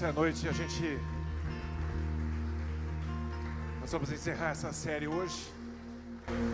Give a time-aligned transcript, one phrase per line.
[0.00, 0.98] Essa noite a gente.
[3.82, 5.52] Nós vamos encerrar essa série hoje,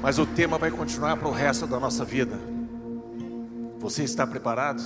[0.03, 2.37] mas o tema vai continuar para o resto da nossa vida.
[3.79, 4.83] Você está preparado?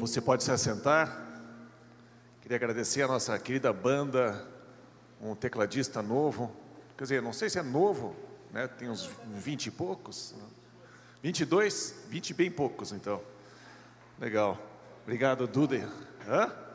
[0.00, 1.16] Você pode se assentar.
[2.42, 4.44] Queria agradecer a nossa querida banda,
[5.20, 6.50] um tecladista novo.
[6.98, 8.16] Quer dizer, não sei se é novo,
[8.50, 8.66] né?
[8.66, 10.34] tem uns 20 e poucos.
[11.22, 12.06] 22?
[12.08, 13.22] 20 bem poucos, então.
[14.18, 14.58] Legal.
[15.04, 15.88] Obrigado, Duda.
[16.28, 16.68] Hã?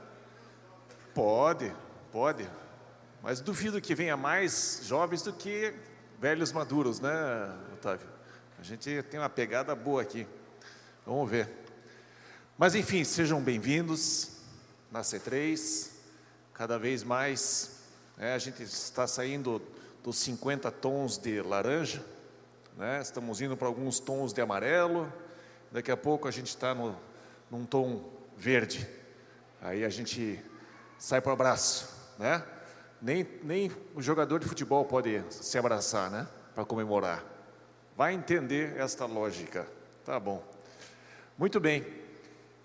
[1.15, 1.73] Pode,
[2.11, 2.45] pode.
[3.23, 5.73] Mas duvido que venha mais jovens do que
[6.19, 7.09] velhos maduros, né,
[7.73, 8.09] Otávio?
[8.59, 10.27] A gente tem uma pegada boa aqui.
[11.05, 11.49] Vamos ver.
[12.57, 14.41] Mas enfim, sejam bem-vindos
[14.91, 15.89] na C3.
[16.53, 17.79] Cada vez mais,
[18.17, 19.61] né, a gente está saindo
[20.03, 22.03] dos 50 tons de laranja,
[22.75, 25.09] né, estamos indo para alguns tons de amarelo.
[25.71, 28.03] Daqui a pouco a gente está num tom
[28.35, 28.85] verde.
[29.61, 30.43] Aí a gente
[30.97, 32.43] sai para o abraço, né?
[33.01, 36.27] Nem, nem o jogador de futebol pode se abraçar, né?
[36.53, 37.23] Para comemorar.
[37.95, 39.67] Vai entender esta lógica.
[40.03, 40.43] Tá bom.
[41.37, 41.85] Muito bem.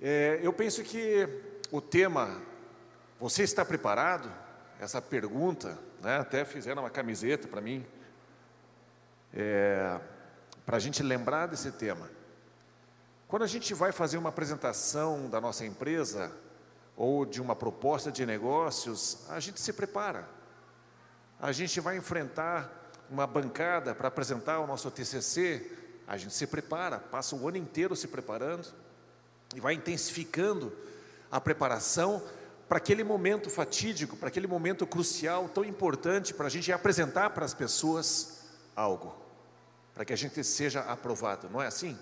[0.00, 1.28] É, eu penso que
[1.70, 2.40] o tema,
[3.18, 4.30] você está preparado?
[4.80, 6.18] Essa pergunta, né?
[6.18, 7.84] Até fizeram uma camiseta para mim,
[9.34, 10.00] é,
[10.64, 12.08] para a gente lembrar desse tema.
[13.28, 16.32] Quando a gente vai fazer uma apresentação da nossa empresa,
[17.00, 20.28] ou de uma proposta de negócios, a gente se prepara.
[21.40, 22.70] A gente vai enfrentar
[23.08, 27.96] uma bancada para apresentar o nosso TCC, a gente se prepara, passa o ano inteiro
[27.96, 28.68] se preparando
[29.56, 30.76] e vai intensificando
[31.32, 32.22] a preparação
[32.68, 37.46] para aquele momento fatídico, para aquele momento crucial, tão importante para a gente apresentar para
[37.46, 38.44] as pessoas
[38.76, 39.16] algo,
[39.94, 41.98] para que a gente seja aprovado, não é assim?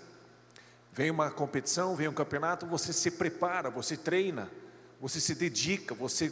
[0.91, 4.51] Vem uma competição, vem um campeonato, você se prepara, você treina,
[4.99, 6.31] você se dedica, você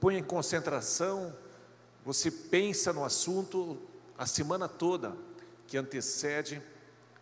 [0.00, 1.34] põe em concentração,
[2.04, 3.80] você pensa no assunto
[4.18, 5.16] a semana toda
[5.66, 6.60] que antecede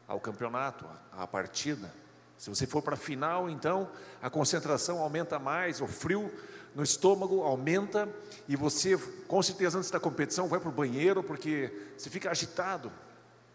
[0.07, 1.93] ao campeonato, à partida.
[2.39, 3.91] Se você for para a final, então
[4.23, 6.33] a concentração aumenta mais, o frio
[6.75, 8.09] no estômago aumenta
[8.47, 8.97] e você,
[9.27, 12.93] com certeza, antes da competição, vai para o banheiro porque você fica agitado.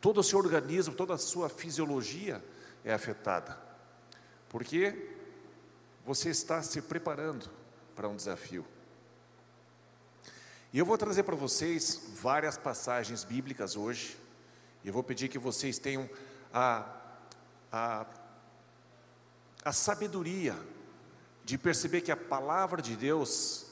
[0.02, 2.44] Todo o seu organismo, toda a sua fisiologia
[2.84, 3.58] é afetada.
[4.50, 5.13] Por quê?
[6.06, 7.50] Você está se preparando
[7.96, 8.66] para um desafio.
[10.74, 14.18] E eu vou trazer para vocês várias passagens bíblicas hoje.
[14.84, 16.10] E eu vou pedir que vocês tenham
[16.54, 16.86] a,
[17.72, 18.06] a,
[19.64, 20.58] a sabedoria
[21.46, 23.68] de perceber que a palavra de Deus,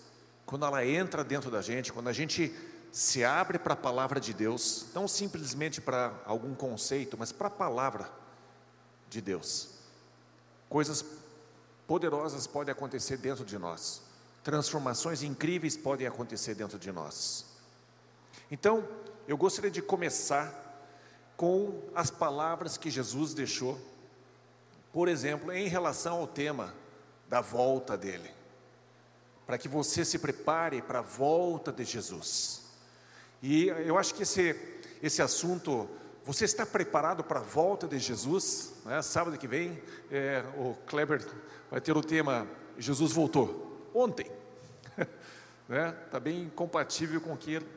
[0.45, 2.55] quando ela entra dentro da gente, quando a gente
[2.91, 7.51] se abre para a palavra de Deus, não simplesmente para algum conceito, mas para a
[7.51, 8.11] palavra
[9.09, 9.69] de Deus,
[10.69, 11.03] coisas
[11.91, 14.01] poderosas podem acontecer dentro de nós,
[14.45, 17.45] transformações incríveis podem acontecer dentro de nós.
[18.49, 18.87] Então,
[19.27, 20.87] eu gostaria de começar
[21.35, 23.77] com as palavras que Jesus deixou,
[24.93, 26.73] por exemplo, em relação ao tema
[27.27, 28.31] da volta dele,
[29.45, 32.61] para que você se prepare para a volta de Jesus.
[33.43, 34.55] E eu acho que esse,
[35.03, 35.89] esse assunto,
[36.25, 38.73] você está preparado para a volta de Jesus?
[38.85, 39.01] Né?
[39.01, 39.81] Sábado que vem,
[40.11, 41.25] é, o Kleber
[41.69, 42.47] vai ter o tema
[42.77, 44.31] Jesus voltou ontem.
[44.85, 45.07] Está
[45.67, 45.91] né?
[46.11, 47.33] Tá bem compatível com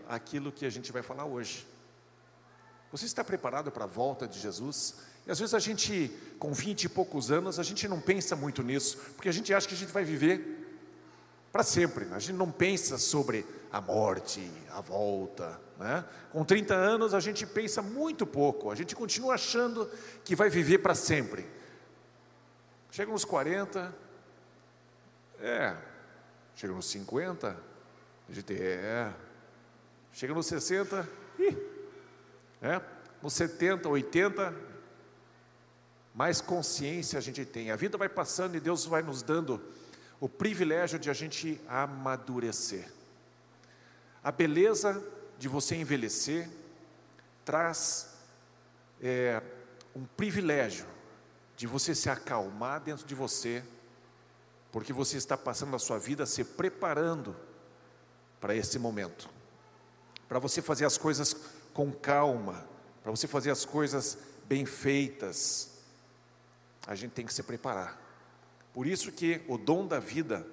[0.08, 1.66] aquilo, que a gente vai falar hoje.
[2.92, 4.96] Você está preparado para a volta de Jesus?
[5.26, 8.62] E às vezes a gente, com 20 e poucos anos, a gente não pensa muito
[8.62, 10.63] nisso, porque a gente acha que a gente vai viver
[11.54, 12.08] para sempre.
[12.10, 15.60] A gente não pensa sobre a morte, a volta.
[15.78, 16.04] Né?
[16.32, 19.88] Com 30 anos a gente pensa muito pouco, a gente continua achando
[20.24, 21.46] que vai viver para sempre.
[22.90, 23.94] Chega nos 40,
[25.38, 25.76] é.
[26.56, 27.56] Chega nos 50,
[28.28, 29.12] a gente é.
[30.12, 31.08] Chega nos 60,
[31.38, 31.56] ih,
[32.62, 32.80] é.
[33.22, 34.52] Nos 70, 80,
[36.12, 37.70] mais consciência a gente tem.
[37.70, 39.62] A vida vai passando e Deus vai nos dando
[40.24, 42.90] o privilégio de a gente amadurecer.
[44.22, 45.06] A beleza
[45.38, 46.48] de você envelhecer
[47.44, 48.08] traz
[49.02, 49.42] é,
[49.94, 50.86] um privilégio
[51.58, 53.62] de você se acalmar dentro de você,
[54.72, 57.36] porque você está passando a sua vida se preparando
[58.40, 59.28] para esse momento,
[60.26, 61.36] para você fazer as coisas
[61.74, 62.66] com calma,
[63.02, 64.16] para você fazer as coisas
[64.46, 65.82] bem feitas,
[66.86, 68.03] a gente tem que se preparar.
[68.74, 70.44] Por isso que o dom da vida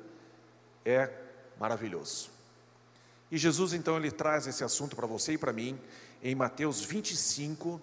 [0.85, 1.11] é
[1.59, 2.29] maravilhoso.
[3.31, 5.77] E Jesus então ele traz esse assunto para você e para mim
[6.21, 7.81] em Mateus 25,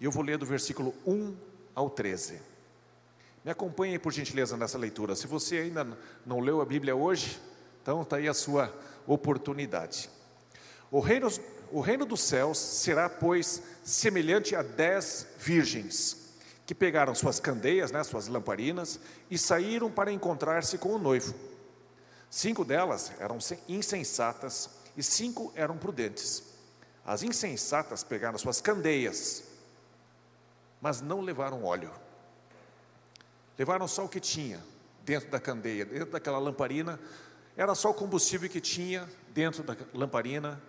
[0.00, 1.36] e eu vou ler do versículo 1
[1.72, 2.40] ao 13.
[3.44, 5.14] Me acompanhe por gentileza nessa leitura.
[5.14, 5.86] Se você ainda
[6.26, 7.40] não leu a Bíblia hoje,
[7.80, 8.74] então está aí a sua
[9.06, 10.10] oportunidade.
[10.90, 11.28] O reino,
[11.70, 16.19] o reino dos céus será, pois, semelhante a dez virgens
[16.70, 21.34] que pegaram suas candeias, né, suas lamparinas, e saíram para encontrar-se com o noivo.
[22.30, 23.38] Cinco delas eram
[23.68, 26.44] insensatas e cinco eram prudentes.
[27.04, 29.42] As insensatas pegaram suas candeias,
[30.80, 31.90] mas não levaram óleo.
[33.58, 34.62] Levaram só o que tinha
[35.04, 37.00] dentro da candeia, dentro daquela lamparina,
[37.56, 40.62] era só o combustível que tinha dentro da lamparina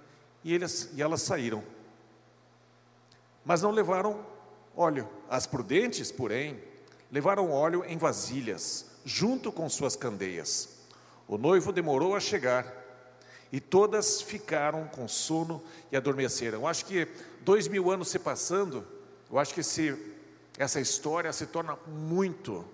[0.44, 1.64] e, eles, e elas saíram.
[3.46, 4.41] Mas não levaram
[4.76, 5.08] óleo.
[5.30, 6.62] As prudentes, porém,
[7.12, 10.70] levaram óleo em vasilhas, junto com suas candeias.
[11.28, 12.80] O noivo demorou a chegar
[13.52, 16.60] e todas ficaram com sono e adormeceram.
[16.60, 17.08] Eu acho que
[17.42, 18.86] dois mil anos se passando,
[19.30, 19.98] eu acho que esse,
[20.58, 22.66] essa história se torna muito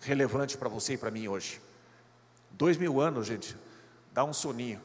[0.00, 1.60] relevante para você e para mim hoje.
[2.50, 3.56] Dois mil anos, gente,
[4.12, 4.80] dá um soninho.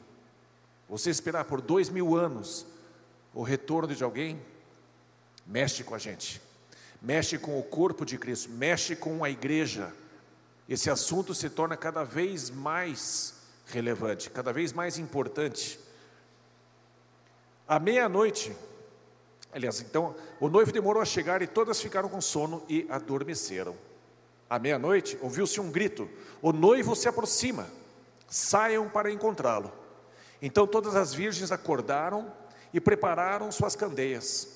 [0.88, 2.66] Você esperar por dois mil anos
[3.34, 4.40] o retorno de alguém,
[5.46, 6.40] mexe com a gente
[7.00, 9.92] mexe com o corpo de Cristo, mexe com a igreja.
[10.68, 13.34] Esse assunto se torna cada vez mais
[13.66, 15.78] relevante, cada vez mais importante.
[17.68, 18.56] À meia-noite,
[19.52, 23.76] aliás, então, o noivo demorou a chegar e todas ficaram com sono e adormeceram.
[24.48, 26.08] À meia-noite, ouviu-se um grito:
[26.40, 27.66] O noivo se aproxima,
[28.28, 29.72] saiam para encontrá-lo.
[30.40, 32.32] Então todas as virgens acordaram
[32.72, 34.55] e prepararam suas candeias.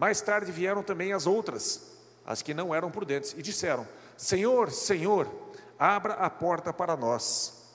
[0.00, 1.92] mais tarde vieram também as outras,
[2.24, 5.30] as que não eram prudentes, e disseram: Senhor, Senhor,
[5.78, 7.68] abra a porta para nós.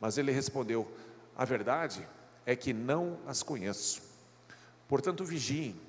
[0.00, 0.90] Mas ele respondeu:
[1.36, 2.04] A verdade
[2.44, 4.02] é que não as conheço.
[4.88, 5.80] Portanto, vigiem,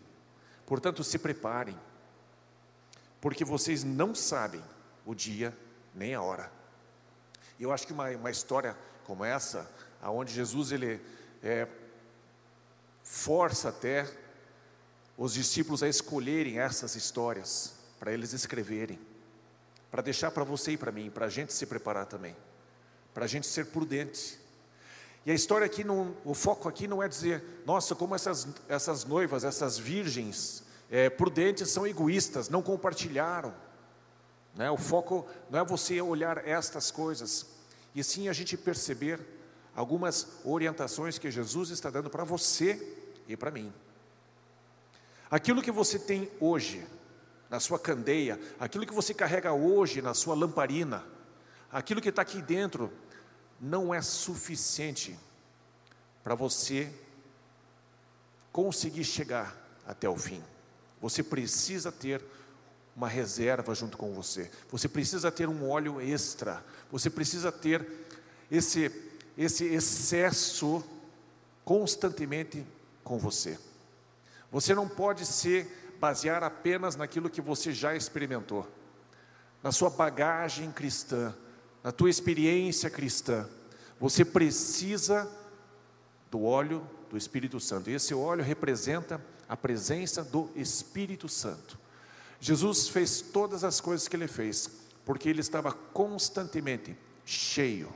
[0.67, 1.75] portanto, se preparem,
[3.19, 4.63] porque vocês não sabem
[5.07, 5.57] o dia
[5.95, 6.51] nem a hora.
[7.59, 9.67] Eu acho que uma, uma história como essa,
[9.99, 11.01] aonde Jesus ele
[11.41, 11.67] é,
[13.01, 14.07] força até
[15.19, 18.97] os discípulos a escolherem essas histórias para eles escreverem,
[19.91, 22.33] para deixar para você e para mim, para a gente se preparar também,
[23.13, 24.39] para a gente ser prudente.
[25.25, 29.03] E a história aqui, não, o foco aqui não é dizer, nossa, como essas, essas
[29.03, 33.53] noivas, essas virgens é, prudentes são egoístas, não compartilharam.
[34.55, 34.71] Né?
[34.71, 37.45] O foco não é você olhar estas coisas,
[37.93, 39.19] e sim a gente perceber
[39.75, 42.95] algumas orientações que Jesus está dando para você
[43.27, 43.73] e para mim.
[45.29, 46.85] Aquilo que você tem hoje
[47.49, 51.03] na sua candeia, aquilo que você carrega hoje na sua lamparina,
[51.71, 52.91] aquilo que está aqui dentro,
[53.59, 55.17] não é suficiente
[56.23, 56.91] para você
[58.51, 59.55] conseguir chegar
[59.85, 60.43] até o fim.
[61.01, 62.23] Você precisa ter
[62.95, 64.51] uma reserva junto com você.
[64.69, 66.63] Você precisa ter um óleo extra.
[66.91, 67.87] Você precisa ter
[68.51, 69.09] esse
[69.39, 70.83] esse excesso
[71.63, 72.65] constantemente
[73.05, 73.57] com você.
[74.51, 75.67] Você não pode se
[75.99, 78.67] basear apenas naquilo que você já experimentou,
[79.61, 81.35] na sua bagagem cristã,
[81.83, 83.47] na tua experiência cristã.
[83.99, 85.29] Você precisa
[86.31, 87.89] do óleo do Espírito Santo.
[87.89, 91.77] E esse óleo representa a presença do Espírito Santo.
[92.39, 94.69] Jesus fez todas as coisas que ele fez,
[95.03, 97.91] porque ele estava constantemente cheio.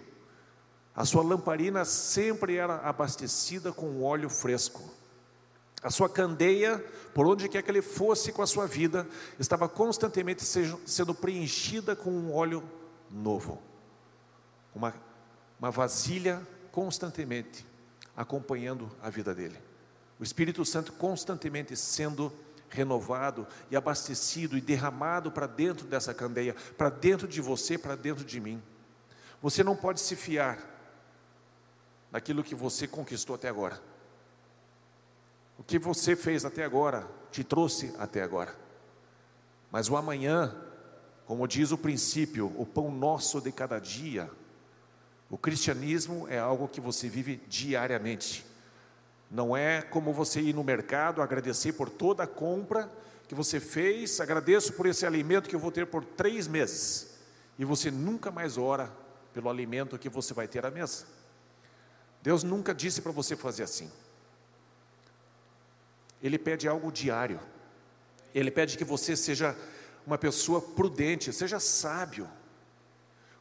[0.95, 4.83] A sua lamparina sempre era abastecida com óleo fresco.
[5.83, 6.79] A sua candeia,
[7.13, 9.05] por onde quer que ele fosse com a sua vida,
[9.37, 12.63] estava constantemente sendo preenchida com um óleo
[13.11, 13.61] novo.
[14.73, 14.93] Uma,
[15.59, 17.65] uma vasilha constantemente
[18.15, 19.59] acompanhando a vida dele.
[20.19, 22.31] O Espírito Santo constantemente sendo
[22.69, 28.23] renovado e abastecido e derramado para dentro dessa candeia, para dentro de você, para dentro
[28.23, 28.61] de mim.
[29.41, 30.57] Você não pode se fiar
[32.11, 33.81] naquilo que você conquistou até agora.
[35.57, 38.55] O que você fez até agora te trouxe até agora.
[39.71, 40.55] Mas o amanhã,
[41.25, 44.29] como diz o princípio, o pão nosso de cada dia,
[45.29, 48.45] o cristianismo é algo que você vive diariamente.
[49.31, 52.87] Não é como você ir no mercado agradecer por toda a compra
[53.27, 57.17] que você fez, agradeço por esse alimento que eu vou ter por três meses,
[57.57, 58.91] e você nunca mais ora
[59.33, 61.05] pelo alimento que você vai ter à mesa.
[62.21, 63.89] Deus nunca disse para você fazer assim.
[66.23, 67.39] Ele pede algo diário.
[68.33, 69.55] Ele pede que você seja
[70.07, 72.29] uma pessoa prudente, seja sábio.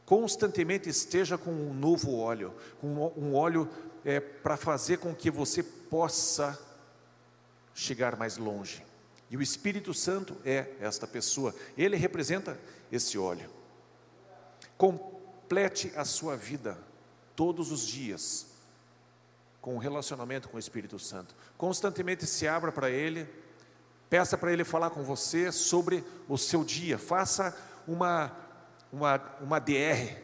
[0.05, 2.87] Constantemente esteja com um novo óleo, com
[3.17, 3.69] um óleo
[4.03, 6.59] é, para fazer com que você possa
[7.73, 8.83] chegar mais longe.
[9.31, 12.59] E o Espírito Santo é esta pessoa, ele representa
[12.91, 13.49] esse óleo.
[14.77, 16.77] Complete a sua vida
[17.35, 18.52] todos os dias
[19.63, 21.33] com um relacionamento com o Espírito Santo.
[21.57, 23.25] Constantemente se abra para Ele,
[24.09, 28.29] peça para Ele falar com você sobre o seu dia, faça uma,
[28.91, 30.17] uma, uma DR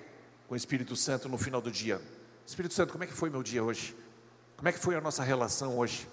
[0.46, 2.02] com o Espírito Santo no final do dia.
[2.46, 3.96] Espírito Santo, como é que foi meu dia hoje?
[4.58, 6.06] Como é que foi a nossa relação hoje?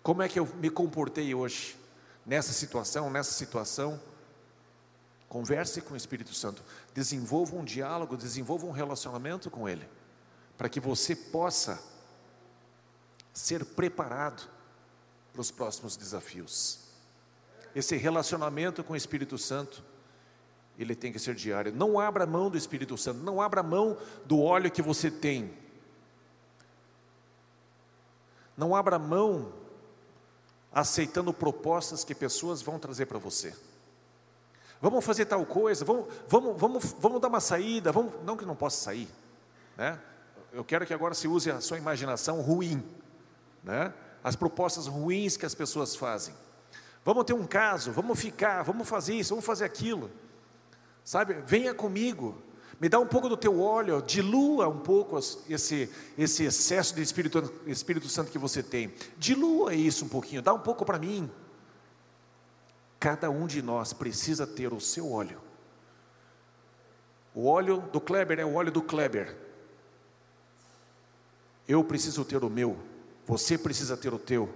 [0.00, 1.76] Como é que eu me comportei hoje?
[2.24, 4.00] Nessa situação, nessa situação.
[5.28, 6.62] Converse com o Espírito Santo,
[6.94, 9.86] desenvolva um diálogo, desenvolva um relacionamento com Ele,
[10.56, 11.97] para que você possa
[13.38, 14.48] ser preparado
[15.32, 16.80] para os próximos desafios.
[17.74, 19.84] Esse relacionamento com o Espírito Santo,
[20.76, 21.72] ele tem que ser diário.
[21.72, 25.52] Não abra mão do Espírito Santo, não abra mão do óleo que você tem.
[28.56, 29.52] Não abra mão
[30.72, 33.54] aceitando propostas que pessoas vão trazer para você.
[34.80, 38.54] Vamos fazer tal coisa, vamos, vamos, vamos, vamos dar uma saída, vamos, não que não
[38.56, 39.08] possa sair,
[39.76, 40.00] né?
[40.52, 42.82] Eu quero que agora se use a sua imaginação ruim
[43.68, 43.92] né?
[44.24, 46.34] as propostas ruins que as pessoas fazem.
[47.04, 50.10] Vamos ter um caso, vamos ficar, vamos fazer isso, vamos fazer aquilo.
[51.04, 51.34] Sabe?
[51.44, 52.42] Venha comigo,
[52.80, 57.52] me dá um pouco do teu óleo, dilua um pouco esse, esse excesso de Espírito,
[57.66, 58.92] Espírito Santo que você tem.
[59.18, 61.30] Dilua isso um pouquinho, dá um pouco para mim.
[62.98, 65.40] Cada um de nós precisa ter o seu óleo.
[67.34, 69.36] O óleo do Kleber é o óleo do Kleber.
[71.68, 72.87] Eu preciso ter o meu.
[73.28, 74.48] Você precisa ter o teu.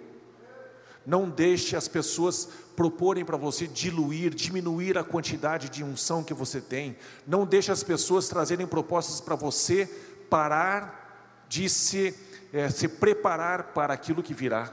[1.05, 6.59] Não deixe as pessoas proporem para você diluir, diminuir a quantidade de unção que você
[6.59, 6.97] tem.
[7.27, 9.87] Não deixe as pessoas trazerem propostas para você
[10.31, 12.19] parar de se,
[12.51, 14.73] é, se preparar para aquilo que virá.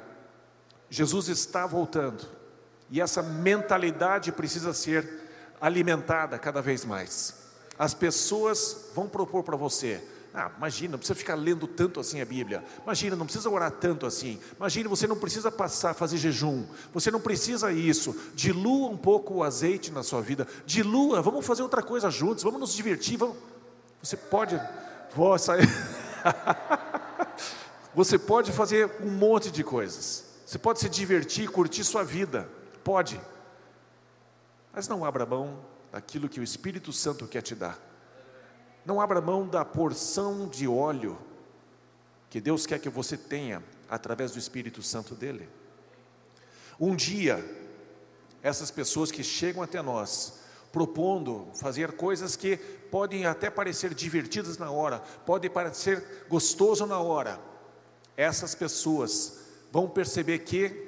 [0.89, 2.25] Jesus está voltando
[2.89, 5.27] e essa mentalidade precisa ser
[5.59, 7.35] alimentada cada vez mais.
[7.77, 10.01] As pessoas vão propor para você,
[10.33, 12.63] Ah, imagina, não precisa ficar lendo tanto assim a Bíblia.
[12.83, 14.39] Imagina, não precisa orar tanto assim.
[14.57, 16.65] Imagina, você não precisa passar, fazer jejum.
[16.93, 18.15] Você não precisa isso.
[18.35, 20.47] Dilua um pouco o azeite na sua vida.
[20.65, 23.17] Dilua, vamos fazer outra coisa juntos, vamos nos divertir.
[23.17, 23.37] Vamos...
[24.03, 24.59] Você pode.
[25.15, 25.67] Vou sair.
[27.95, 30.25] você pode fazer um monte de coisas.
[30.45, 32.47] Você pode se divertir, curtir sua vida.
[32.83, 33.19] Pode.
[34.71, 35.59] Mas não abra mão
[35.91, 37.88] daquilo que o Espírito Santo quer te dar.
[38.85, 41.17] Não abra mão da porção de óleo
[42.29, 45.49] que Deus quer que você tenha através do Espírito Santo dele.
[46.79, 47.43] Um dia,
[48.41, 50.39] essas pessoas que chegam até nós,
[50.71, 57.39] propondo fazer coisas que podem até parecer divertidas na hora, podem parecer gostoso na hora,
[58.15, 59.39] essas pessoas
[59.71, 60.87] vão perceber que,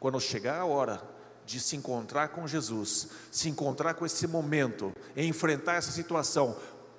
[0.00, 1.02] quando chegar a hora
[1.44, 6.56] de se encontrar com Jesus, se encontrar com esse momento, enfrentar essa situação,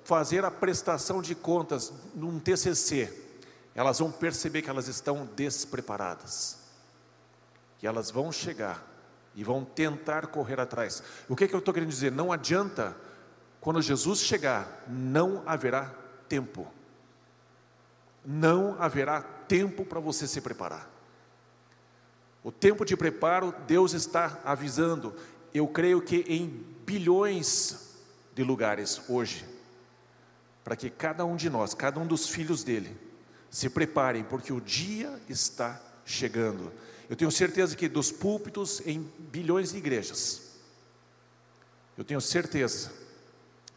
[0.08, 3.12] fazer a prestação de contas num TCC,
[3.74, 6.60] elas vão perceber que elas estão despreparadas.
[7.82, 8.82] E elas vão chegar
[9.34, 11.02] e vão tentar correr atrás.
[11.28, 12.10] O que, é que eu estou querendo dizer?
[12.10, 12.96] Não adianta,
[13.60, 15.94] quando Jesus chegar, não haverá
[16.26, 16.66] tempo.
[18.24, 20.88] Não haverá tempo para você se preparar.
[22.42, 25.14] O tempo de preparo, Deus está avisando.
[25.52, 26.46] Eu creio que em
[26.86, 27.94] bilhões
[28.34, 29.57] de lugares hoje,
[30.68, 32.94] para que cada um de nós, cada um dos filhos dele,
[33.48, 36.70] se preparem, porque o dia está chegando.
[37.08, 40.42] Eu tenho certeza que dos púlpitos em bilhões de igrejas,
[41.96, 42.92] eu tenho certeza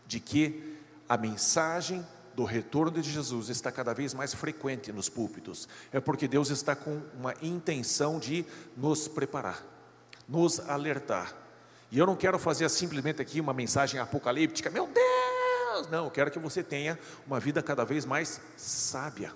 [0.05, 2.05] de que a mensagem
[2.35, 5.69] do retorno de Jesus está cada vez mais frequente nos púlpitos.
[5.93, 8.45] É porque Deus está com uma intenção de
[8.75, 9.63] nos preparar,
[10.27, 11.33] nos alertar.
[11.89, 14.87] E eu não quero fazer simplesmente aqui uma mensagem apocalíptica, meu
[15.81, 15.91] Deus!
[15.91, 19.33] Não, eu quero que você tenha uma vida cada vez mais sábia,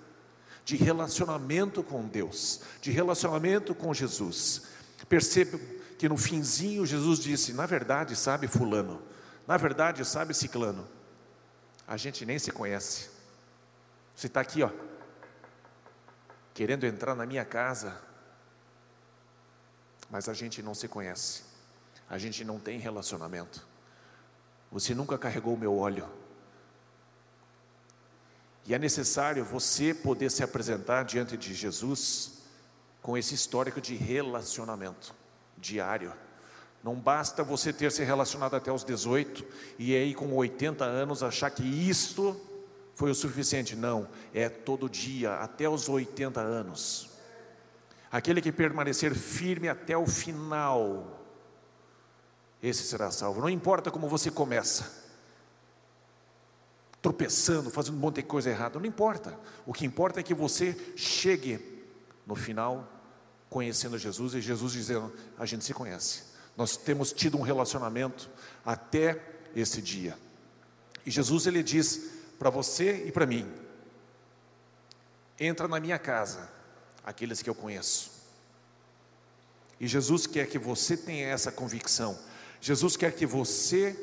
[0.63, 4.63] de relacionamento com Deus, de relacionamento com Jesus.
[5.07, 5.59] Perceba
[5.97, 9.01] que no finzinho Jesus disse: Na verdade, sabe, Fulano,
[9.47, 10.87] na verdade, sabe, Ciclano,
[11.87, 13.09] a gente nem se conhece.
[14.15, 14.71] Você está aqui, ó,
[16.53, 18.01] querendo entrar na minha casa,
[20.09, 21.43] mas a gente não se conhece,
[22.09, 23.65] a gente não tem relacionamento.
[24.71, 26.09] Você nunca carregou o meu óleo,
[28.65, 32.39] e é necessário você poder se apresentar diante de Jesus
[33.01, 35.13] com esse histórico de relacionamento
[35.57, 36.11] diário.
[36.83, 39.45] Não basta você ter se relacionado até os 18
[39.77, 42.39] e aí com 80 anos achar que isto
[42.95, 43.75] foi o suficiente.
[43.75, 47.11] Não, é todo dia, até os 80 anos.
[48.11, 51.21] Aquele que permanecer firme até o final,
[52.63, 53.41] esse será salvo.
[53.41, 55.04] Não importa como você começa
[57.05, 59.39] tropeçando, fazendo um monte de coisa errada, não importa.
[59.63, 61.59] O que importa é que você chegue
[62.25, 62.91] no final
[63.47, 66.23] conhecendo Jesus e Jesus dizendo: a gente se conhece.
[66.57, 68.27] Nós temos tido um relacionamento
[68.65, 69.21] até
[69.55, 70.17] esse dia.
[71.05, 73.47] E Jesus ele diz para você e para mim:
[75.39, 76.49] entra na minha casa,
[77.03, 78.09] aqueles que eu conheço.
[79.79, 82.17] E Jesus quer que você tenha essa convicção.
[82.59, 83.95] Jesus quer que você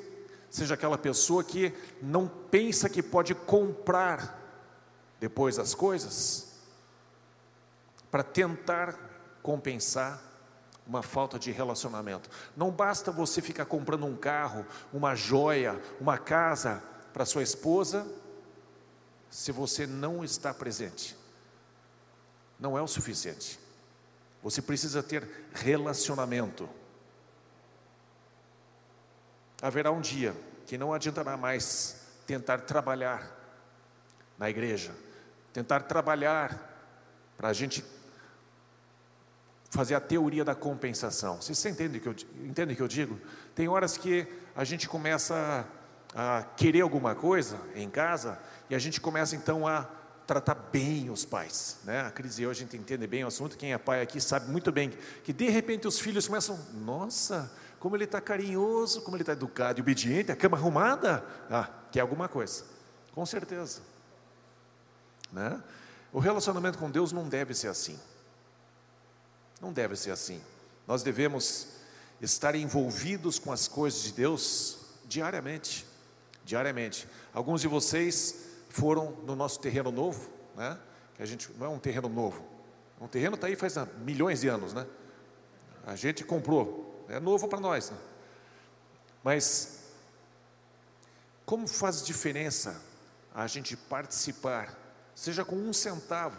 [0.53, 4.39] seja aquela pessoa que não pensa que pode comprar
[5.19, 6.61] depois as coisas
[8.11, 8.99] para tentar
[9.43, 10.23] compensar
[10.87, 12.29] uma falta de relacionamento.
[12.55, 16.83] Não basta você ficar comprando um carro, uma joia, uma casa
[17.15, 18.07] para sua esposa,
[19.31, 21.17] se você não está presente.
[22.61, 23.59] Não é o suficiente.
[24.43, 26.69] Você precisa ter relacionamento.
[29.63, 30.35] Haverá um dia
[30.67, 31.97] que não adiantará mais
[32.27, 33.31] tentar trabalhar
[34.37, 34.93] na igreja,
[35.53, 36.69] tentar trabalhar
[37.37, 37.85] para a gente
[39.71, 41.41] fazer a teoria da compensação.
[41.41, 43.19] Vocês entendem o que eu, entendem que eu digo?
[43.55, 45.67] Tem horas que a gente começa
[46.15, 49.89] a, a querer alguma coisa em casa e a gente começa então a
[50.27, 51.79] tratar bem os pais.
[51.85, 52.01] Né?
[52.01, 53.57] A Cris e eu, a gente entende bem o assunto.
[53.57, 57.51] Quem é pai aqui sabe muito bem que de repente os filhos começam, nossa,
[57.83, 61.99] como ele está carinhoso, como ele está educado e obediente, a cama arrumada, ah, quer
[61.99, 62.63] alguma coisa,
[63.11, 63.81] com certeza.
[65.33, 65.61] Né?
[66.13, 67.99] O relacionamento com Deus não deve ser assim.
[69.61, 70.41] Não deve ser assim.
[70.87, 71.71] Nós devemos
[72.21, 75.85] estar envolvidos com as coisas de Deus diariamente.
[76.45, 77.09] Diariamente.
[77.35, 80.79] Alguns de vocês foram no nosso terreno novo, né?
[81.17, 82.45] Que a gente não é um terreno novo.
[83.01, 84.87] Um terreno está aí faz milhões de anos, né?
[85.85, 87.91] A gente comprou, é novo para nós.
[87.91, 87.99] Né?
[89.23, 89.85] Mas,
[91.45, 92.81] como faz diferença
[93.35, 94.77] a gente participar,
[95.15, 96.39] seja com um centavo,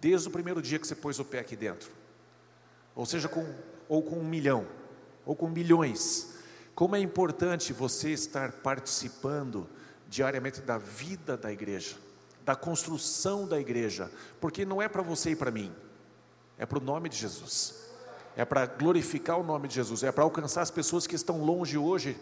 [0.00, 1.90] desde o primeiro dia que você pôs o pé aqui dentro,
[2.94, 3.46] ou seja, com,
[3.88, 4.66] ou com um milhão,
[5.24, 6.34] ou com milhões.
[6.74, 9.68] Como é importante você estar participando
[10.08, 11.96] diariamente da vida da igreja,
[12.44, 15.74] da construção da igreja, porque não é para você e para mim,
[16.58, 17.85] é para o nome de Jesus,
[18.36, 21.78] é para glorificar o nome de Jesus, é para alcançar as pessoas que estão longe
[21.78, 22.16] hoje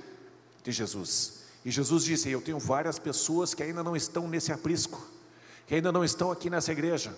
[0.63, 1.43] de Jesus.
[1.65, 5.05] E Jesus disse: Eu tenho várias pessoas que ainda não estão nesse aprisco,
[5.67, 7.13] que ainda não estão aqui nessa igreja.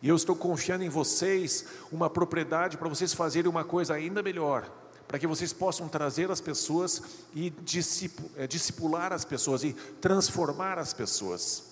[0.00, 4.66] E eu estou confiando em vocês uma propriedade para vocês fazerem uma coisa ainda melhor,
[5.06, 7.02] para que vocês possam trazer as pessoas
[7.34, 7.52] e
[8.36, 11.64] eh, discipular as pessoas e transformar as pessoas.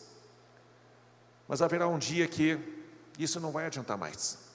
[1.46, 2.58] Mas haverá um dia que
[3.18, 4.47] isso não vai adiantar mais.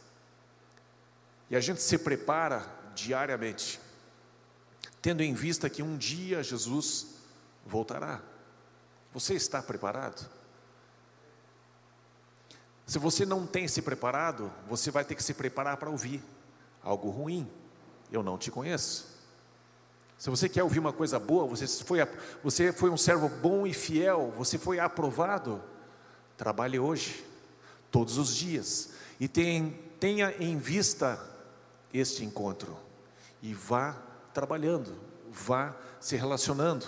[1.54, 3.80] E a gente se prepara diariamente,
[5.00, 7.10] tendo em vista que um dia Jesus
[7.64, 8.24] voltará.
[9.14, 10.28] Você está preparado?
[12.88, 16.24] Se você não tem se preparado, você vai ter que se preparar para ouvir
[16.82, 17.48] algo ruim.
[18.12, 19.06] Eu não te conheço.
[20.18, 22.00] Se você quer ouvir uma coisa boa, você foi,
[22.44, 25.64] você foi um servo bom e fiel, você foi aprovado,
[26.36, 27.24] trabalhe hoje,
[27.92, 28.90] todos os dias,
[29.20, 31.32] e tenha, tenha em vista
[31.94, 32.78] este encontro,
[33.42, 33.94] e vá
[34.34, 34.96] trabalhando,
[35.32, 36.88] vá se relacionando.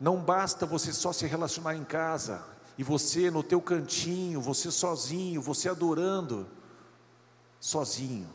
[0.00, 2.42] Não basta você só se relacionar em casa
[2.78, 6.46] e você no teu cantinho, você sozinho, você adorando
[7.58, 8.28] sozinho.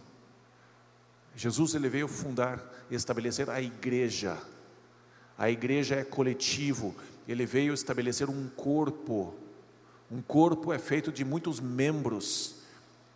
[1.36, 4.38] Jesus ele veio fundar estabelecer a igreja.
[5.38, 6.94] A igreja é coletivo.
[7.28, 9.34] Ele veio estabelecer um corpo.
[10.12, 12.56] Um corpo é feito de muitos membros.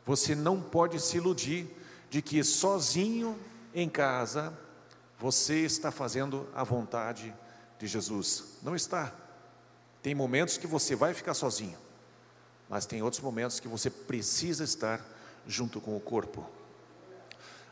[0.05, 1.67] Você não pode se iludir
[2.09, 3.37] de que sozinho
[3.73, 4.57] em casa
[5.19, 7.33] você está fazendo a vontade
[7.79, 8.57] de Jesus.
[8.61, 9.13] Não está.
[10.01, 11.77] Tem momentos que você vai ficar sozinho,
[12.69, 15.03] mas tem outros momentos que você precisa estar
[15.45, 16.47] junto com o corpo.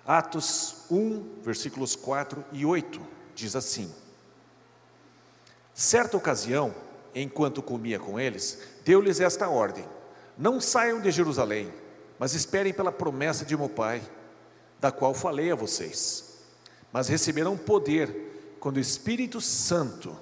[0.06, 3.02] Atos 1, versículos 4 e 8
[3.34, 3.94] diz assim:
[5.74, 6.74] Certa ocasião,
[7.14, 9.86] enquanto comia com eles, deu-lhes esta ordem:
[10.38, 11.74] Não saiam de Jerusalém,
[12.20, 14.02] mas esperem pela promessa de meu Pai,
[14.86, 16.26] da qual falei a vocês.
[16.94, 20.16] Mas receberão poder quando o Espírito Santo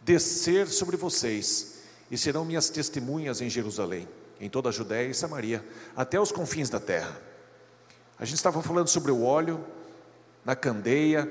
[0.00, 4.08] descer sobre vocês, e serão minhas testemunhas em Jerusalém,
[4.40, 5.62] em toda a Judéia e Samaria,
[5.94, 7.20] até os confins da terra.
[8.18, 9.62] A gente estava falando sobre o óleo
[10.42, 11.28] na candeia,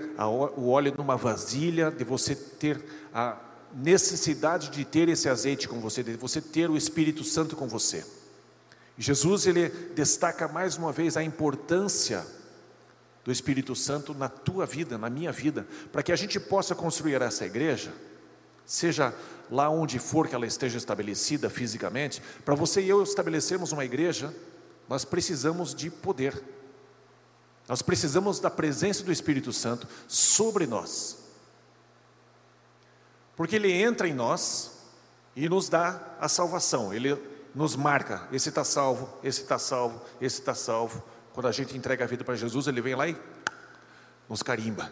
[0.56, 2.80] o óleo numa vasilha, de você ter
[3.12, 3.40] a
[3.74, 8.06] necessidade de ter esse azeite com você, de você ter o Espírito Santo com você.
[9.00, 12.28] Jesus ele destaca mais uma vez a importância
[13.24, 17.22] do Espírito Santo na tua vida, na minha vida, para que a gente possa construir
[17.22, 17.94] essa igreja,
[18.66, 19.16] seja
[19.50, 24.36] lá onde for que ela esteja estabelecida fisicamente, para você e eu estabelecermos uma igreja,
[24.90, 26.44] nós precisamos de poder,
[27.70, 31.20] nós precisamos da presença do Espírito Santo sobre nós,
[33.34, 34.72] porque Ele entra em nós
[35.38, 37.18] e nos dá a salvação, Ele
[37.54, 41.04] nos marca: esse está salvo, esse está salvo, esse está salvo.
[41.34, 43.18] Quando a gente entrega a vida para Jesus, ele vem lá e
[44.28, 44.92] nos carimba.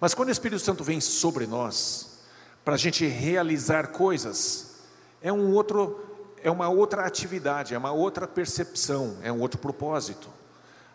[0.00, 2.20] Mas quando o Espírito Santo vem sobre nós,
[2.64, 4.76] para a gente realizar coisas,
[5.20, 10.28] é um outro, é uma outra atividade, é uma outra percepção, é um outro propósito,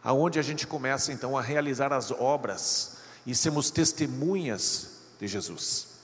[0.03, 5.96] aonde a gente começa então a realizar as obras e sermos testemunhas de Jesus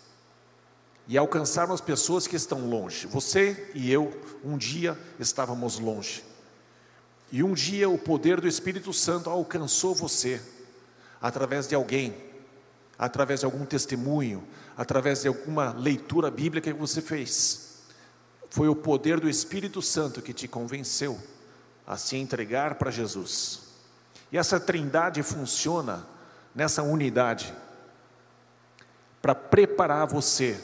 [1.08, 3.08] e alcançarmos pessoas que estão longe.
[3.08, 4.14] Você e eu
[4.44, 6.24] um dia estávamos longe.
[7.32, 10.42] E um dia o poder do Espírito Santo alcançou você,
[11.22, 12.16] através de alguém,
[12.98, 17.82] através de algum testemunho, através de alguma leitura bíblica que você fez.
[18.50, 21.20] Foi o poder do Espírito Santo que te convenceu
[21.88, 23.62] a se entregar para Jesus.
[24.32, 26.06] E essa trindade funciona
[26.54, 27.54] nessa unidade
[29.22, 30.60] para preparar você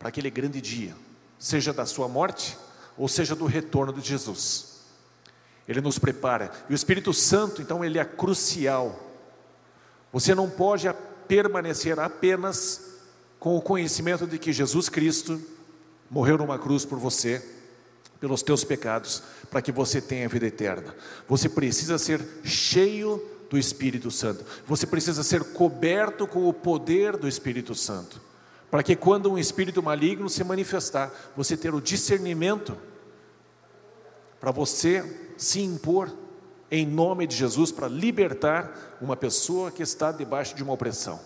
[0.00, 0.96] para aquele grande dia,
[1.38, 2.56] seja da sua morte
[2.96, 4.80] ou seja do retorno de Jesus.
[5.68, 6.50] Ele nos prepara.
[6.70, 8.98] E o Espírito Santo, então, ele é crucial.
[10.10, 10.90] Você não pode
[11.28, 12.96] permanecer apenas
[13.38, 15.40] com o conhecimento de que Jesus Cristo
[16.10, 17.44] morreu numa cruz por você,
[18.18, 20.96] pelos teus pecados, para que você tenha vida eterna.
[21.28, 24.46] Você precisa ser cheio do Espírito Santo.
[24.66, 28.29] Você precisa ser coberto com o poder do Espírito Santo.
[28.70, 32.76] Para que quando um espírito maligno se manifestar, você ter o discernimento
[34.38, 36.10] para você se impor
[36.70, 41.20] em nome de Jesus para libertar uma pessoa que está debaixo de uma opressão.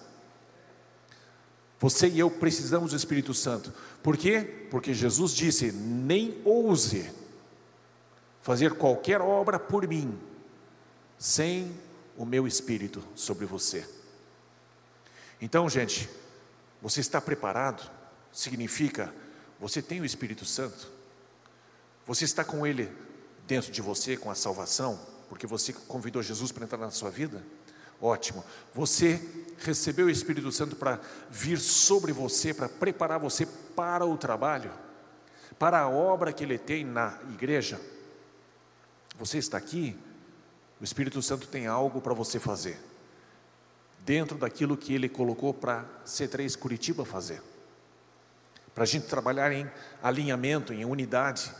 [1.78, 3.72] Você e eu precisamos do Espírito Santo.
[4.02, 4.66] Por quê?
[4.70, 7.10] Porque Jesus disse: nem ouse
[8.40, 10.18] fazer qualquer obra por mim,
[11.18, 11.74] sem
[12.16, 13.86] o meu Espírito sobre você.
[15.40, 16.08] Então, gente,
[16.84, 17.90] você está preparado?
[18.30, 19.10] Significa,
[19.58, 20.92] você tem o Espírito Santo?
[22.06, 22.92] Você está com Ele
[23.46, 25.00] dentro de você, com a salvação?
[25.30, 27.42] Porque você convidou Jesus para entrar na sua vida?
[27.98, 28.44] Ótimo.
[28.74, 29.18] Você
[29.60, 34.70] recebeu o Espírito Santo para vir sobre você, para preparar você para o trabalho,
[35.58, 37.80] para a obra que Ele tem na igreja?
[39.18, 39.96] Você está aqui,
[40.78, 42.78] o Espírito Santo tem algo para você fazer,
[44.04, 47.42] dentro daquilo que Ele colocou para C3 Curitiba fazer,
[48.74, 49.70] para a gente trabalhar em
[50.02, 51.50] alinhamento, em unidade.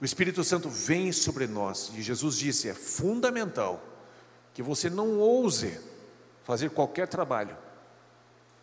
[0.00, 3.82] O Espírito Santo vem sobre nós e Jesus disse: é fundamental
[4.52, 5.78] que você não ouse
[6.44, 7.56] fazer qualquer trabalho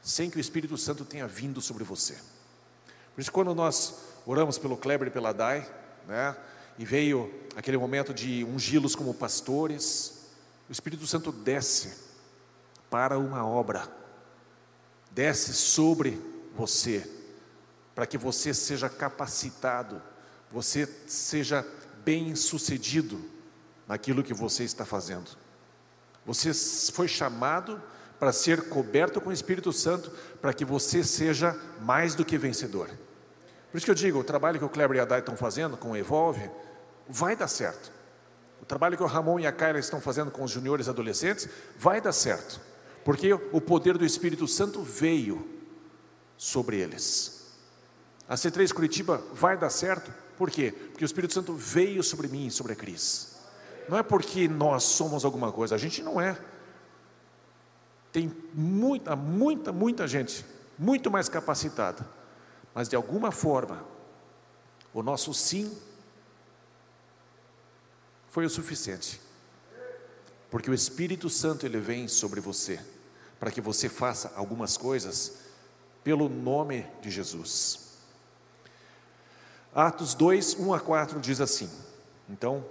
[0.02, 2.18] sem que o Espírito Santo tenha vindo sobre você.
[3.16, 5.66] Por isso, quando nós oramos pelo Kleber e pela Dai,
[6.08, 6.36] né,
[6.78, 10.28] e veio aquele momento de ungí-los como pastores,
[10.68, 12.12] o Espírito Santo desce
[12.93, 13.88] para uma obra,
[15.10, 16.21] desce sobre
[16.56, 17.03] você,
[17.95, 19.99] para que você seja capacitado,
[20.51, 21.65] você seja
[22.06, 23.19] bem sucedido
[23.88, 25.32] naquilo que você está fazendo.
[26.23, 26.53] Você
[26.91, 27.82] foi chamado
[28.19, 32.91] para ser coberto com o Espírito Santo, para que você seja mais do que vencedor.
[33.71, 35.77] Por isso que eu digo, o trabalho que o Kleber e a Dai estão fazendo
[35.77, 36.47] com o Evolve,
[37.10, 37.91] vai dar certo.
[38.62, 41.99] O trabalho que o Ramon e a Kyla estão fazendo com os juniores adolescentes, vai
[41.99, 42.62] dar certo.
[43.04, 45.48] Porque o poder do Espírito Santo veio
[46.38, 47.52] sobre eles.
[48.28, 50.72] A C3 Curitiba vai dar certo, por quê?
[50.72, 53.36] Porque o Espírito Santo veio sobre mim e sobre a Cris.
[53.89, 56.38] Não é porque nós somos alguma coisa, a gente não é.
[58.12, 60.46] Tem muita, muita, muita gente,
[60.78, 62.08] muito mais capacitada,
[62.74, 63.84] mas de alguma forma,
[64.94, 65.76] o nosso sim
[68.30, 69.20] foi o suficiente.
[70.54, 72.80] Porque o Espírito Santo ele vem sobre você,
[73.39, 75.39] para que você faça algumas coisas
[76.04, 77.98] pelo nome de Jesus.
[79.74, 81.68] Atos 2, 1 a 4 diz assim:
[82.30, 82.63] Então,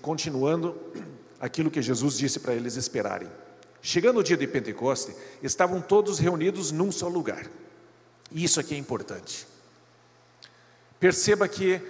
[0.00, 0.80] continuando
[1.40, 3.28] aquilo que Jesus disse para eles esperarem.
[3.82, 5.12] Chegando o dia de Pentecoste,
[5.42, 7.50] estavam todos reunidos num só lugar.
[8.30, 9.44] E isso aqui é importante.
[11.00, 11.82] Perceba que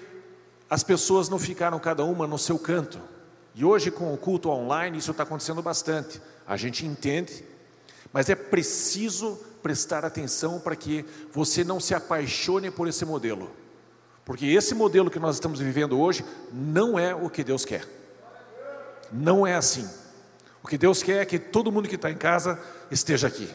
[0.70, 3.12] as pessoas não ficaram cada uma no seu canto.
[3.54, 6.20] E hoje, com o culto online, isso está acontecendo bastante.
[6.46, 7.44] A gente entende,
[8.12, 13.50] mas é preciso prestar atenção para que você não se apaixone por esse modelo.
[14.24, 17.86] Porque esse modelo que nós estamos vivendo hoje não é o que Deus quer.
[19.12, 19.88] Não é assim.
[20.62, 22.58] O que Deus quer é que todo mundo que está em casa
[22.90, 23.48] esteja aqui.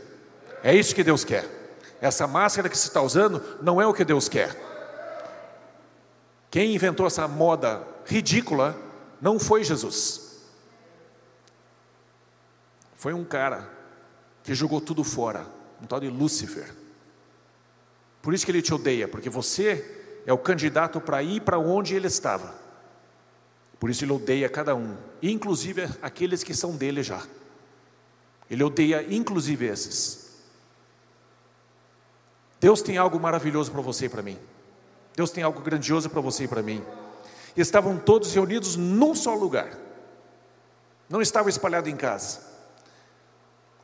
[0.64, 1.46] É isso que Deus quer.
[2.00, 4.56] Essa máscara que você está usando não é o que Deus quer.
[6.50, 8.76] Quem inventou essa moda ridícula
[9.22, 10.40] não foi Jesus.
[12.96, 13.70] Foi um cara
[14.44, 15.48] que jogou tudo fora,
[15.82, 16.74] um tal de Lúcifer.
[18.22, 21.96] Por isso que ele te odeia, porque você é o candidato para ir para onde
[21.96, 22.54] ele estava.
[23.80, 27.26] Por isso ele odeia cada um, inclusive aqueles que são dele já.
[28.50, 30.30] Ele odeia inclusive esses.
[32.60, 34.38] Deus tem algo maravilhoso para você e para mim.
[35.16, 36.84] Deus tem algo grandioso para você e para mim.
[37.62, 39.78] Estavam todos reunidos num só lugar.
[41.10, 42.40] Não estavam espalhados em casa.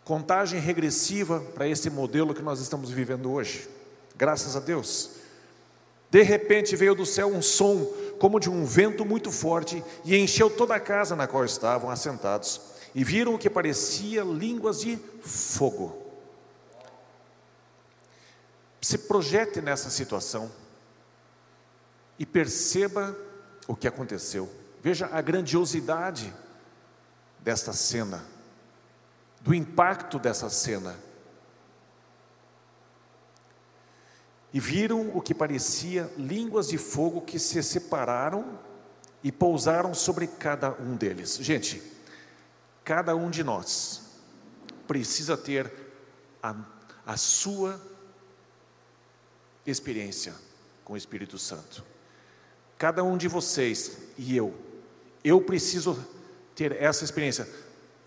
[0.06, 3.68] Contagem regressiva para esse modelo que nós estamos vivendo hoje.
[4.16, 5.10] Graças a Deus.
[6.10, 7.86] De repente veio do céu um som,
[8.18, 12.62] como de um vento muito forte, e encheu toda a casa na qual estavam assentados,
[12.94, 16.02] e viram o que parecia línguas de fogo.
[18.80, 20.50] Se projete nessa situação
[22.18, 23.14] e perceba
[23.68, 24.50] o que aconteceu.
[24.82, 26.34] Veja a grandiosidade
[27.40, 28.24] desta cena,
[29.42, 30.96] do impacto dessa cena.
[34.56, 38.58] e viram o que parecia línguas de fogo que se separaram
[39.22, 41.36] e pousaram sobre cada um deles.
[41.42, 41.84] Gente,
[42.82, 44.22] cada um de nós
[44.88, 45.70] precisa ter
[46.42, 46.56] a,
[47.06, 47.82] a sua
[49.66, 50.34] experiência
[50.86, 51.84] com o Espírito Santo.
[52.78, 54.54] Cada um de vocês e eu,
[55.24, 55.98] eu preciso
[56.54, 57.48] ter essa experiência.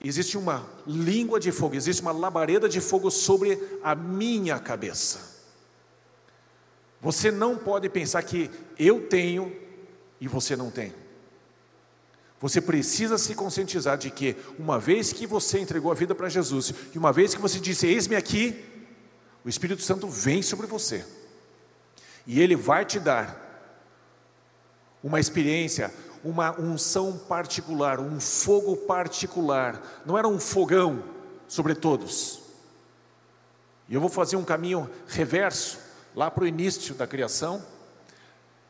[0.03, 5.39] Existe uma língua de fogo, existe uma labareda de fogo sobre a minha cabeça.
[7.01, 9.55] Você não pode pensar que eu tenho
[10.21, 10.93] e você não tem.
[12.41, 16.73] Você precisa se conscientizar de que, uma vez que você entregou a vida para Jesus,
[16.95, 18.65] e uma vez que você disse, eis-me aqui,
[19.45, 21.05] o Espírito Santo vem sobre você.
[22.27, 23.48] E ele vai te dar
[25.03, 25.93] uma experiência,
[26.25, 29.81] uma unção particular, um fogo particular.
[30.05, 31.03] Não era um fogão
[31.47, 32.41] sobre todos.
[33.89, 35.79] E eu vou fazer um caminho reverso,
[36.15, 37.65] lá para o início da criação,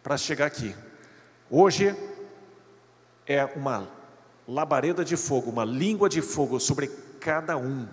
[0.02, 0.74] para chegar aqui.
[1.50, 1.96] Hoje
[3.26, 3.88] é uma
[4.46, 6.88] labareda de fogo, uma língua de fogo sobre
[7.20, 7.88] cada um.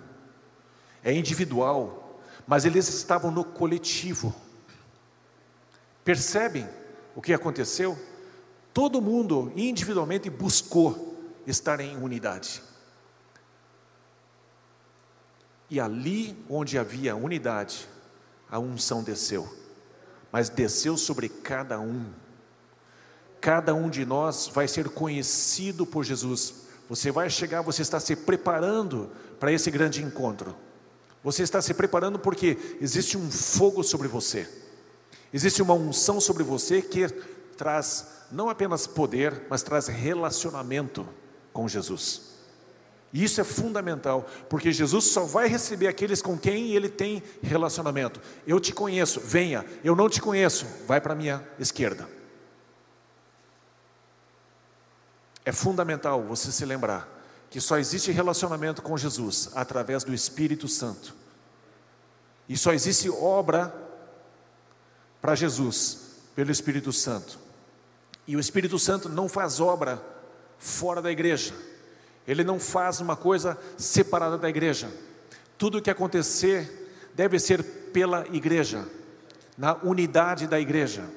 [1.02, 4.34] É individual, mas eles estavam no coletivo.
[6.04, 6.68] Percebem
[7.14, 7.98] o que aconteceu?
[8.76, 12.62] Todo mundo individualmente buscou estar em unidade.
[15.70, 17.88] E ali onde havia unidade,
[18.50, 19.48] a unção desceu,
[20.30, 22.04] mas desceu sobre cada um.
[23.40, 26.66] Cada um de nós vai ser conhecido por Jesus.
[26.86, 29.10] Você vai chegar, você está se preparando
[29.40, 30.54] para esse grande encontro.
[31.24, 34.46] Você está se preparando porque existe um fogo sobre você,
[35.32, 37.06] existe uma unção sobre você que
[37.56, 41.08] traz não apenas poder, mas traz relacionamento
[41.52, 42.36] com Jesus.
[43.12, 48.20] E isso é fundamental, porque Jesus só vai receber aqueles com quem ele tem relacionamento.
[48.46, 49.64] Eu te conheço, venha.
[49.82, 52.08] Eu não te conheço, vai para a minha esquerda.
[55.44, 57.08] É fundamental você se lembrar
[57.48, 61.14] que só existe relacionamento com Jesus através do Espírito Santo.
[62.48, 63.74] E só existe obra
[65.22, 67.45] para Jesus pelo Espírito Santo.
[68.26, 70.02] E o Espírito Santo não faz obra
[70.58, 71.54] fora da igreja.
[72.26, 74.90] Ele não faz uma coisa separada da igreja.
[75.56, 78.86] Tudo o que acontecer deve ser pela igreja,
[79.56, 81.08] na unidade da igreja.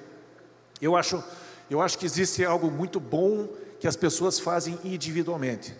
[0.80, 1.22] Eu acho,
[1.70, 5.76] eu acho que existe algo muito bom que as pessoas fazem individualmente.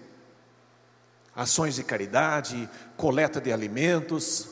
[1.36, 4.50] Ações de caridade, coleta de alimentos.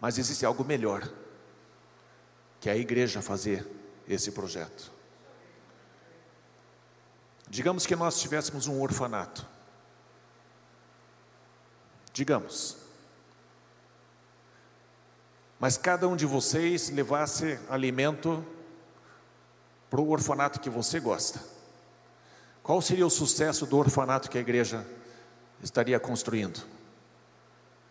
[0.00, 1.06] Mas existe algo melhor,
[2.60, 3.66] que a igreja fazer
[4.08, 4.97] esse projeto.
[7.50, 9.46] Digamos que nós tivéssemos um orfanato.
[12.12, 12.76] Digamos.
[15.58, 18.44] Mas cada um de vocês levasse alimento
[19.90, 21.40] para o orfanato que você gosta.
[22.62, 24.86] Qual seria o sucesso do orfanato que a igreja
[25.62, 26.62] estaria construindo?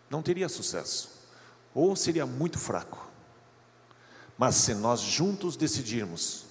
[0.08, 1.10] Não teria sucesso,
[1.74, 3.06] ou seria muito fraco.
[4.38, 6.46] Mas se nós juntos decidirmos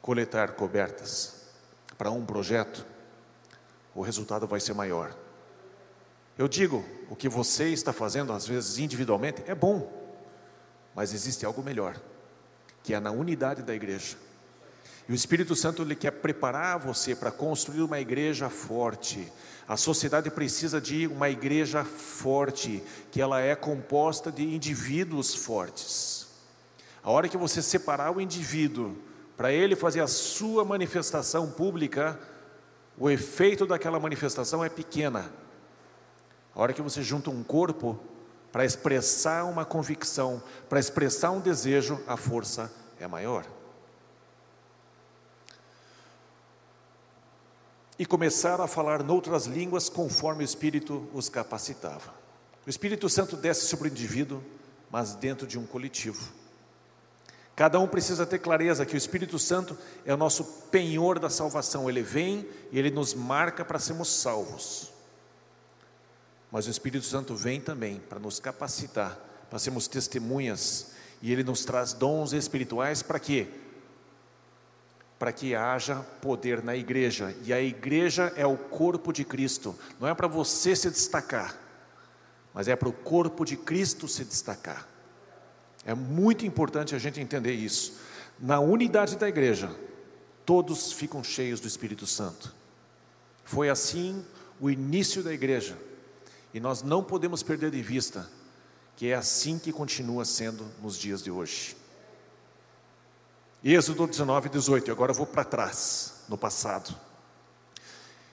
[0.00, 1.39] coletar cobertas,
[2.00, 2.86] para um projeto,
[3.94, 5.14] o resultado vai ser maior.
[6.38, 9.92] Eu digo, o que você está fazendo, às vezes individualmente, é bom,
[10.94, 12.00] mas existe algo melhor,
[12.82, 14.16] que é na unidade da igreja.
[15.06, 19.30] E o Espírito Santo ele quer preparar você para construir uma igreja forte.
[19.68, 22.82] A sociedade precisa de uma igreja forte,
[23.12, 26.28] que ela é composta de indivíduos fortes.
[27.02, 28.96] A hora que você separar o indivíduo
[29.40, 32.20] para ele fazer a sua manifestação pública,
[32.98, 35.32] o efeito daquela manifestação é pequena.
[36.54, 37.98] A hora que você junta um corpo
[38.52, 43.46] para expressar uma convicção, para expressar um desejo, a força é maior.
[47.98, 52.12] E começaram a falar noutras línguas conforme o Espírito os capacitava.
[52.66, 54.44] O Espírito Santo desce sobre o indivíduo,
[54.90, 56.39] mas dentro de um coletivo.
[57.60, 61.90] Cada um precisa ter clareza que o Espírito Santo é o nosso penhor da salvação.
[61.90, 64.90] Ele vem e ele nos marca para sermos salvos.
[66.50, 69.14] Mas o Espírito Santo vem também para nos capacitar,
[69.50, 73.46] para sermos testemunhas, e ele nos traz dons espirituais para quê?
[75.18, 80.08] Para que haja poder na igreja, e a igreja é o corpo de Cristo, não
[80.08, 81.54] é para você se destacar,
[82.54, 84.89] mas é para o corpo de Cristo se destacar.
[85.84, 87.98] É muito importante a gente entender isso.
[88.38, 89.74] Na unidade da igreja,
[90.44, 92.54] todos ficam cheios do Espírito Santo.
[93.44, 94.24] Foi assim
[94.60, 95.76] o início da igreja.
[96.52, 98.28] E nós não podemos perder de vista
[98.96, 101.76] que é assim que continua sendo nos dias de hoje.
[103.64, 104.90] Êxodo 19, 18.
[104.90, 106.94] Agora eu vou para trás, no passado.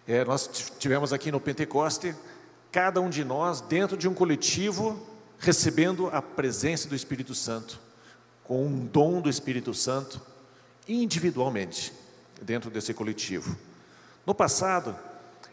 [0.07, 0.49] É, nós
[0.80, 2.15] tivemos aqui no Pentecoste,
[2.71, 5.01] cada um de nós, dentro de um coletivo,
[5.39, 7.79] recebendo a presença do Espírito Santo,
[8.43, 10.21] com um dom do Espírito Santo,
[10.88, 11.93] individualmente,
[12.41, 13.57] dentro desse coletivo.
[14.25, 14.95] No passado,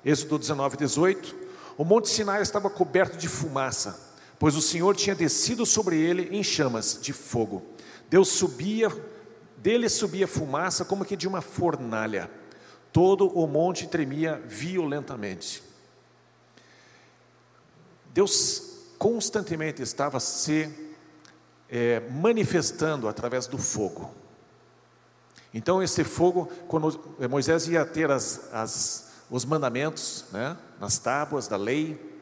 [0.04, 1.34] Êxodo 19, 18,
[1.76, 6.42] o Monte Sinai estava coberto de fumaça, pois o Senhor tinha descido sobre ele em
[6.42, 7.62] chamas de fogo.
[8.08, 8.88] Deus subia,
[9.56, 12.30] dele subia fumaça como que de uma fornalha.
[12.92, 15.62] Todo o monte tremia violentamente.
[18.12, 20.68] Deus constantemente estava se
[21.68, 24.14] é, manifestando através do fogo.
[25.52, 31.56] Então, esse fogo, quando Moisés ia ter as, as, os mandamentos, né, nas tábuas da
[31.56, 32.12] lei,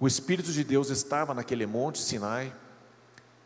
[0.00, 2.52] o Espírito de Deus estava naquele monte Sinai,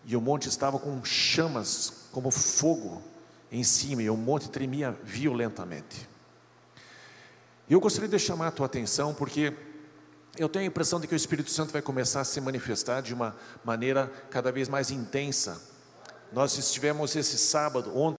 [0.04, 3.02] e o monte estava com chamas, como fogo
[3.50, 6.08] em cima, e o monte tremia violentamente.
[7.68, 9.52] Eu gostaria de chamar a tua atenção, porque
[10.38, 13.14] eu tenho a impressão de que o Espírito Santo vai começar a se manifestar de
[13.14, 13.34] uma
[13.64, 15.60] maneira cada vez mais intensa.
[16.32, 18.14] Nós estivemos esse sábado, ontem,